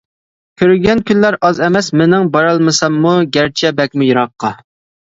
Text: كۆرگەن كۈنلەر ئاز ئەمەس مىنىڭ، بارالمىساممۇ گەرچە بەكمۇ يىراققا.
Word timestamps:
كۆرگەن 0.61 1.03
كۈنلەر 1.09 1.37
ئاز 1.49 1.61
ئەمەس 1.67 1.91
مىنىڭ، 2.03 2.27
بارالمىساممۇ 2.39 3.17
گەرچە 3.39 3.77
بەكمۇ 3.83 4.11
يىراققا. 4.13 4.55